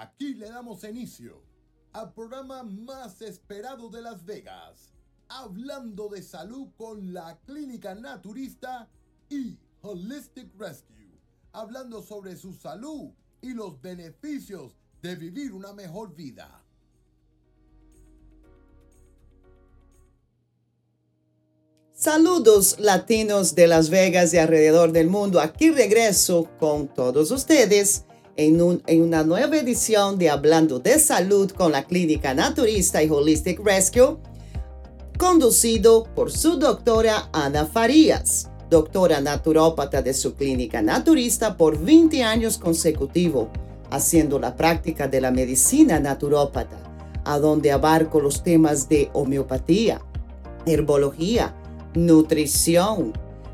[0.00, 1.42] Aquí le damos inicio
[1.92, 4.94] al programa más esperado de Las Vegas,
[5.28, 8.88] hablando de salud con la clínica naturista
[9.28, 11.20] y Holistic Rescue,
[11.52, 13.10] hablando sobre su salud
[13.42, 14.72] y los beneficios
[15.02, 16.64] de vivir una mejor vida.
[21.92, 25.42] Saludos latinos de Las Vegas y alrededor del mundo.
[25.42, 28.60] Aquí regreso con todos ustedes en,
[29.02, 34.16] una nueva edición de Hablando de Salud con la Clínica Naturista y Holistic Rescue,
[35.18, 42.56] conducido por su doctora Ana Farías, doctora naturópata de su clínica naturista por 20 años
[42.56, 43.48] consecutivos,
[43.90, 46.78] haciendo la práctica de la medicina naturópata,
[47.24, 50.00] a donde abarco los temas de homeopatía,
[50.64, 51.54] herbología,
[51.94, 53.12] nutrición,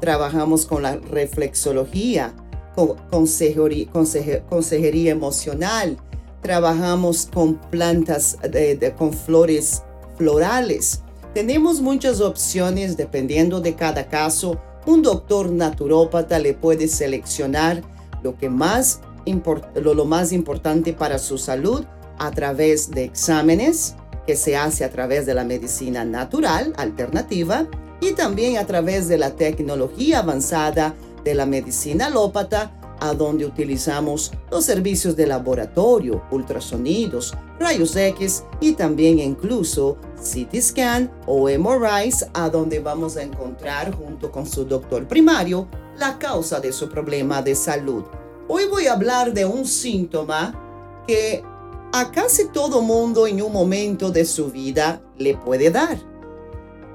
[0.00, 2.34] trabajamos con la reflexología,
[3.10, 5.96] consejería, emocional,
[6.42, 8.36] trabajamos con plantas,
[8.96, 9.82] con flores
[10.16, 11.02] florales.
[11.34, 14.58] Tenemos muchas opciones dependiendo de cada caso.
[14.86, 17.82] Un doctor naturópata le puede seleccionar
[18.22, 19.00] lo que más
[19.74, 21.84] lo, lo más importante para su salud
[22.18, 23.94] a través de exámenes
[24.26, 27.66] que se hace a través de la medicina natural alternativa
[28.00, 34.32] y también a través de la tecnología avanzada de la medicina alópata, a donde utilizamos
[34.50, 42.50] los servicios de laboratorio, ultrasonidos, rayos X y también incluso CT scan o MRIs, a
[42.50, 47.54] donde vamos a encontrar junto con su doctor primario la causa de su problema de
[47.54, 48.04] salud.
[48.48, 51.42] Hoy voy a hablar de un síntoma que
[51.92, 55.98] a casi todo mundo en un momento de su vida le puede dar.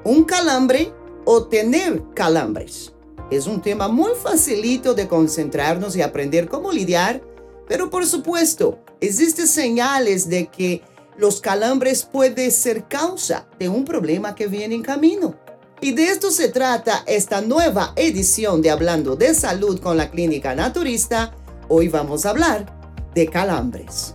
[0.03, 0.93] Un calambre
[1.25, 2.92] o tener calambres.
[3.29, 7.21] Es un tema muy facilito de concentrarnos y aprender cómo lidiar,
[7.67, 10.81] pero por supuesto, existen señales de que
[11.17, 15.35] los calambres pueden ser causa de un problema que viene en camino.
[15.81, 20.55] Y de esto se trata esta nueva edición de Hablando de Salud con la Clínica
[20.55, 21.33] Naturista.
[21.67, 22.65] Hoy vamos a hablar
[23.14, 24.14] de calambres.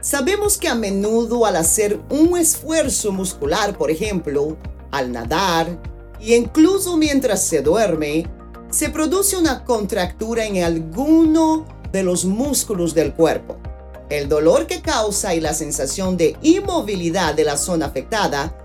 [0.00, 4.56] Sabemos que a menudo al hacer un esfuerzo muscular, por ejemplo,
[4.90, 5.78] al nadar,
[6.20, 8.26] y incluso mientras se duerme,
[8.70, 13.56] se produce una contractura en alguno de los músculos del cuerpo.
[14.08, 18.56] El dolor que causa y la sensación de inmovilidad de la zona afectada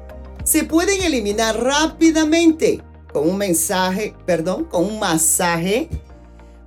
[0.44, 5.90] se pueden eliminar rápidamente con un mensaje, perdón, con un masaje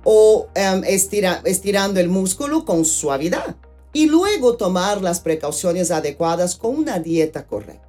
[0.03, 3.55] o em, estirando el músculo con suavidad
[3.93, 7.87] y luego tomar las precauciones adecuadas con una dieta correcta.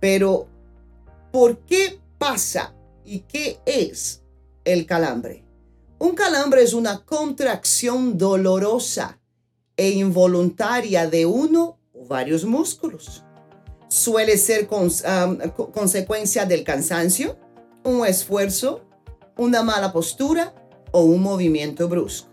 [0.00, 0.46] Pero,
[1.32, 4.22] ¿por qué pasa y qué es
[4.64, 5.44] el calambre?
[5.98, 9.18] Un calambre es una contracción dolorosa
[9.76, 13.24] e involuntaria de uno o varios músculos.
[13.88, 14.68] Suele ser
[15.72, 17.38] consecuencia del cansancio,
[17.84, 18.82] un esfuerzo,
[19.36, 20.54] una mala postura
[20.92, 22.28] o un movimiento brusco.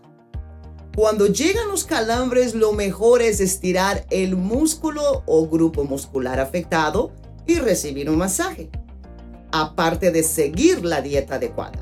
[0.96, 7.12] Cuando llegan los calambres, lo mejor es estirar el músculo o grupo muscular afectado
[7.46, 8.70] y recibir un masaje
[9.52, 11.80] aparte de seguir la dieta adecuada.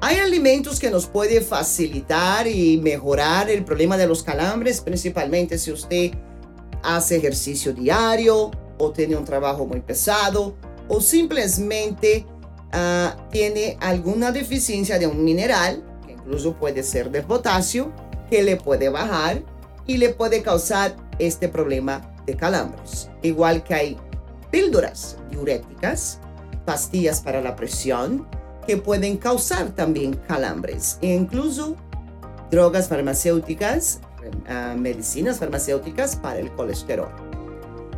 [0.00, 5.72] Hay alimentos que nos pueden facilitar y mejorar el problema de los calambres, principalmente si
[5.72, 6.12] usted
[6.82, 10.54] hace ejercicio diario o tiene un trabajo muy pesado
[10.88, 12.24] o simplemente
[12.72, 17.92] ah, tiene alguna deficiencia de un mineral, que incluso puede ser del potasio,
[18.30, 19.42] que le puede bajar
[19.86, 23.10] y le puede causar este problema de calambres.
[23.22, 23.96] Igual que hay
[24.50, 26.20] píldoras diuréticas
[26.68, 28.26] pastillas para la presión
[28.66, 31.76] que pueden causar también calambres e incluso
[32.50, 34.00] drogas farmacéuticas,
[34.46, 37.08] ah, medicinas farmacéuticas para el colesterol.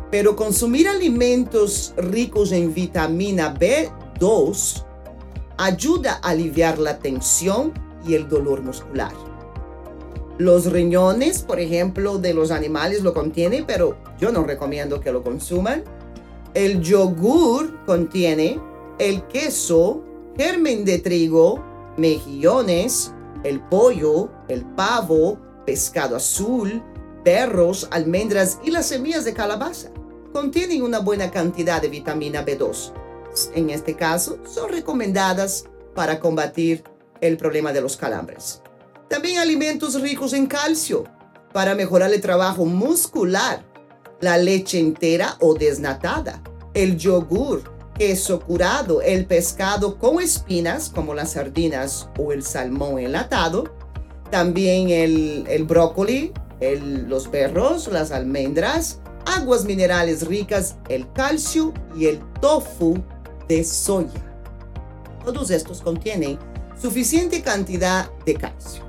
[0.09, 4.85] Pero consumir alimentos ricos en vitamina B2
[5.57, 7.73] ayuda a aliviar la tensión
[8.07, 9.11] y el dolor muscular.
[10.37, 15.23] Los riñones, por ejemplo, de los animales lo contienen, pero yo no recomiendo que lo
[15.23, 15.83] consuman
[16.53, 18.59] el yogur contiene
[18.99, 20.03] el queso,
[20.37, 21.63] germen de trigo,
[21.97, 23.13] mejillones,
[23.43, 26.83] el pollo, el pavo, pescado azul,
[27.23, 29.91] perros, almendras y las semillas de calabaza.
[30.33, 32.93] Contienen una buena cantidad de vitamina B2.
[33.55, 35.65] En este caso, son recomendadas
[35.95, 36.83] para combatir
[37.21, 38.61] el problema de los calambres.
[39.09, 41.03] También alimentos ricos en calcio
[41.53, 43.70] para mejorar el trabajo muscular
[44.21, 46.41] la leche entera o desnatada,
[46.73, 47.63] el yogur,
[47.97, 53.73] queso curado, el pescado con espinas como las sardinas o el salmón enlatado,
[54.29, 56.31] también el, el brócoli,
[57.07, 62.97] los berros, las almendras, aguas minerales ricas, el calcio y el tofu
[63.47, 64.09] de soya.
[65.25, 66.39] Todos estos contienen
[66.79, 68.83] suficiente cantidad de calcio.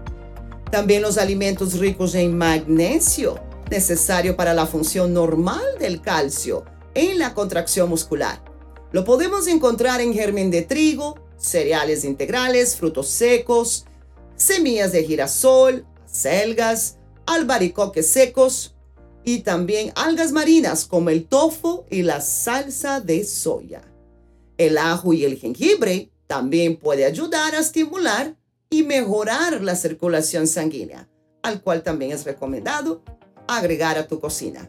[0.70, 3.38] También los alimentos ricos en magnesio,
[3.72, 6.64] necesario para la función normal del calcio
[6.94, 8.44] en la contracción muscular.
[8.92, 13.86] Lo podemos encontrar en germen de trigo, cereales integrales, frutos secos,
[14.36, 18.76] semillas de girasol, selgas, albaricoques secos
[19.24, 23.80] y también algas marinas como el tofu y la salsa de soya.
[24.58, 28.36] El ajo y el jengibre también puede ayudar a estimular
[28.68, 31.08] y mejorar la circulación sanguínea,
[31.42, 33.02] al cual también es recomendado
[33.46, 34.68] agregar a tu cocina.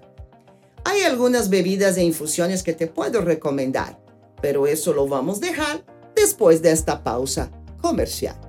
[0.85, 3.99] Hay algunas bebidas e infusiones que te puedo recomendar,
[4.41, 5.85] pero eso lo vamos a dejar
[6.15, 8.39] después de esta pausa comercial.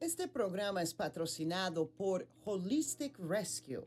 [0.00, 3.84] Este programa es patrocinado por Holistic Rescue,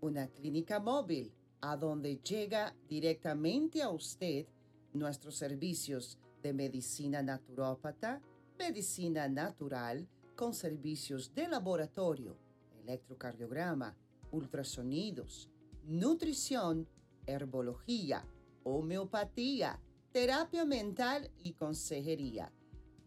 [0.00, 4.46] una clínica móvil a donde llega directamente a usted
[4.92, 8.20] nuestros servicios de medicina naturópata,
[8.58, 12.38] medicina natural, con servicios de laboratorio,
[12.82, 13.96] electrocardiograma,
[14.30, 15.50] ultrasonidos,
[15.84, 16.88] nutrición,
[17.26, 18.24] herbología,
[18.62, 22.52] homeopatía, terapia mental y consejería.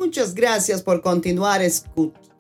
[0.01, 1.61] Muchas gracias por continuar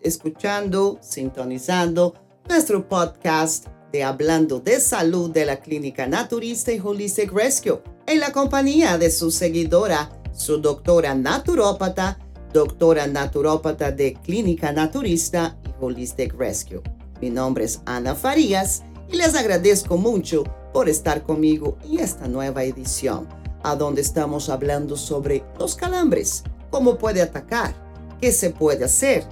[0.01, 2.15] escuchando, sintonizando
[2.49, 8.33] nuestro podcast de Hablando de Salud de la Clínica Naturista y Holistic Rescue en la
[8.33, 12.19] compañía de su seguidora, su doctora naturópata,
[12.51, 16.81] doctora naturópata de Clínica Naturista y Holistic Rescue.
[17.21, 22.65] Mi nombre es Ana Farías y les agradezco mucho por estar conmigo en esta nueva
[22.65, 23.29] edición,
[23.63, 27.75] a donde estamos hablando sobre los calambres, cómo puede atacar,
[28.21, 29.25] qué se puede hacer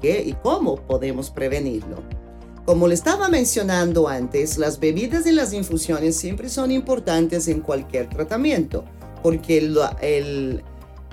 [0.00, 2.02] qué y cómo podemos prevenirlo.
[2.64, 8.08] Como le estaba mencionando antes, las bebidas y las infusiones siempre son importantes en cualquier
[8.08, 8.84] tratamiento,
[9.22, 9.60] porque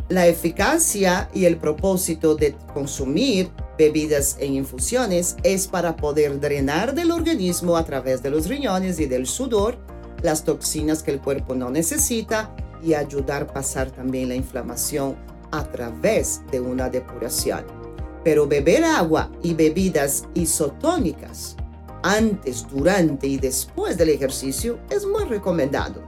[0.09, 7.12] la eficacia y el propósito de consumir bebidas e infusiones es para poder drenar del
[7.12, 9.77] organismo a través de los riñones y del sudor
[10.21, 15.15] las toxinas que el cuerpo no necesita y ayudar a pasar también la inflamación
[15.53, 17.83] a través de una depuración
[18.23, 21.57] pero beber agua y bebidas isotónicas
[22.03, 26.01] antes, durante y después del ejercicio es muy recomendado.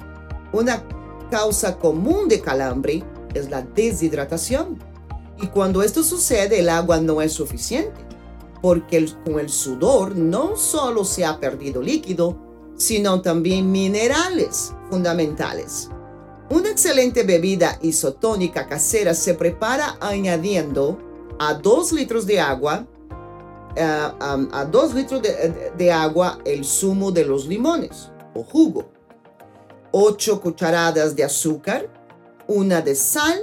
[0.52, 0.84] Una
[1.32, 3.04] causa común de calambre
[3.34, 4.78] es la deshidratación.
[5.42, 7.94] Y cuando esto sucede, el agua no es suficiente,
[8.62, 12.38] porque con el sudor no solo se ha perdido líquido,
[12.78, 15.90] sino también minerales fundamentales.
[16.50, 21.00] Una excelente bebida isotónica casera se prepara añadiendo
[21.40, 22.86] a 2 litros de agua,
[23.76, 28.92] eh, a 2 litros de, agua el zumo de los limones o jugo,
[29.92, 31.90] 8 cucharadas de azúcar,
[32.48, 33.40] una de sal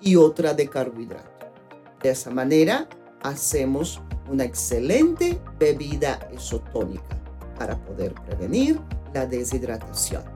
[0.00, 1.50] y otra de carbohidrato.
[2.00, 2.88] De esa manera
[3.22, 4.00] hacemos
[4.30, 7.20] una excelente bebida isotónica
[7.58, 8.80] para poder prevenir
[9.12, 10.35] la deshidratación.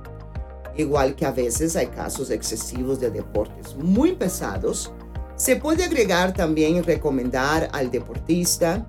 [0.76, 4.92] Igual que a veces hay casos excesivos de deportes muy pesados
[5.40, 8.86] se puede agregar también recomendar al deportista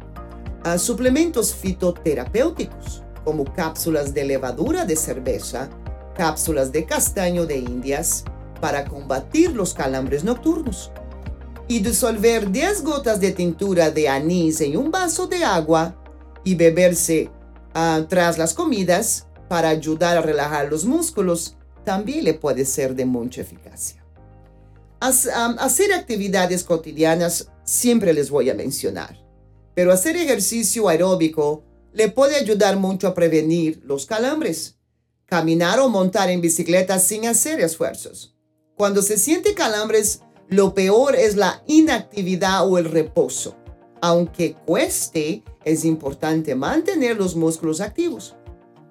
[0.66, 5.70] a suplementos fitoterapéuticos como cápsulas de levadura de cerveza,
[6.14, 8.26] cápsulas de castaño de indias
[8.60, 10.92] para combatir los calambres nocturnos
[11.70, 15.96] y disolver 10 gotas de tintura de anís en un vaso de agua
[16.44, 17.32] y beberse
[17.74, 23.06] ah, tras las comidas para ayudar a relajar los músculos también le puede ser de
[23.06, 24.02] mucha eficacia
[25.02, 29.18] hacer actividades cotidianas siempre les voy a mencionar,
[29.74, 34.78] pero hacer ejercicio aeróbico le puede ayudar mucho a prevenir los calambres.
[35.26, 38.36] Caminar o montar en bicicleta sin hacer esfuerzos.
[38.76, 43.56] Cuando se siente calambres, lo peor es la inactividad o el reposo.
[44.02, 48.36] Aunque cueste, es importante mantener los músculos activos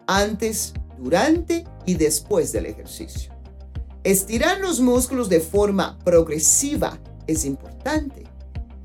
[0.06, 3.32] antes, durante y después del ejercicio.
[4.04, 8.24] Estirar los músculos de forma progresiva es importante.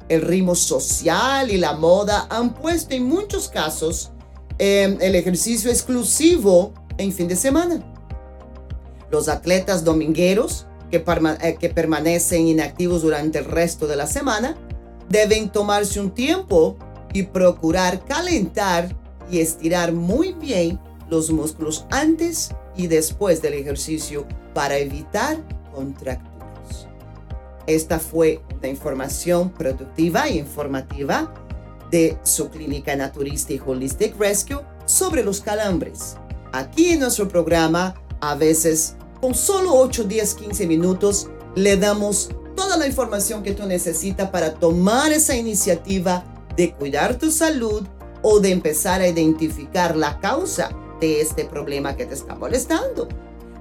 [0.10, 4.12] El ritmo social y la moda han puesto en muchos casos
[4.58, 7.82] em, el ejercicio exclusivo en fin de semana.
[9.10, 11.04] Los atletas domingueros que,
[11.42, 14.58] eh, que permanecen inactivos durante el resto de la semana
[15.10, 16.78] deben tomarse un tiempo
[17.14, 18.96] y procurar calentar
[19.32, 25.38] y estirar muy bien los músculos antes y después del ejercicio para evitar
[25.74, 26.88] contracturas.
[27.68, 31.34] Esta fue una información productiva e informativa
[31.92, 36.18] de su clínica naturista y Holistic Rescue sobre los calambres.
[36.52, 42.78] Aquí en nuestro programa, a veces con solo 8, 10, 15 minutos, le damos toda
[42.78, 46.24] la información que tú necesitas para tomar esa iniciativa
[46.56, 47.86] de cuidar tu salud
[48.22, 53.08] o de empezar a identificar la causa de este problema que te está molestando.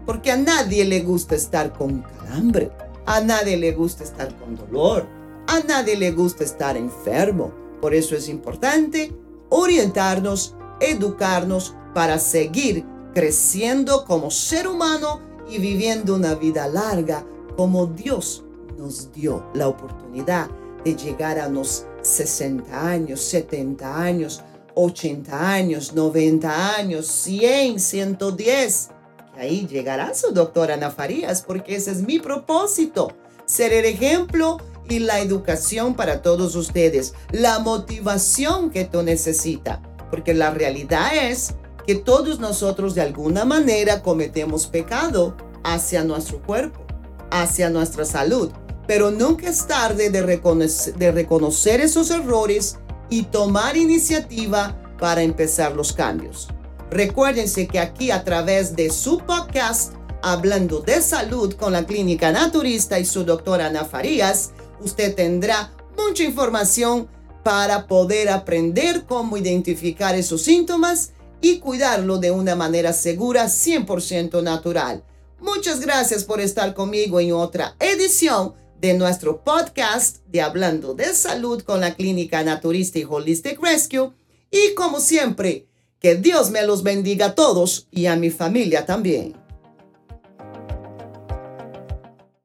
[0.07, 2.71] Porque a nadie le gusta estar con calambre,
[3.07, 5.07] a nadie le gusta estar con dolor,
[5.47, 7.53] a nadie le gusta estar enfermo.
[7.81, 9.13] Por eso es importante
[9.49, 17.25] orientarnos, educarnos para seguir creciendo como ser humano y viviendo una vida larga
[17.57, 18.45] como Dios
[18.77, 20.51] nos dio la oportunidad
[20.85, 24.43] de llegar a los 60 años, 70 años,
[24.75, 28.89] 80 años, 90 años, 100, 110.
[29.37, 33.13] Y ahí llegará su doctora Ana Farías, porque ese es mi propósito,
[33.47, 40.35] ser el ejemplo y la educación para todos ustedes, la motivación que tú necesitas, porque
[40.35, 41.55] la realidad es
[41.87, 46.85] que todos nosotros de alguna manera cometemos pecado hacia nuestro cuerpo,
[47.31, 48.51] hacia nuestra salud,
[48.87, 52.79] pero nunca es tarde de reconocer, de reconocer esos errores
[53.11, 56.49] y tomar iniciativa para empezar los cambios.
[56.91, 62.99] Recuérdense que aquí a través de su podcast, hablando de salud con la clínica naturista
[62.99, 67.09] y su doctora Ana Farías, usted tendrá mucha información
[67.43, 75.05] para poder aprender cómo identificar esos síntomas y cuidarlo de una manera segura, 100% natural.
[75.41, 81.63] Muchas gracias por estar conmigo en otra edición de nuestro podcast de Hablando de Salud
[81.63, 84.11] con la Clínica Naturista y Holistic Rescue.
[84.51, 85.67] Y como siempre,
[85.99, 89.44] que Dios me los bendiga a todos y a mi familia también.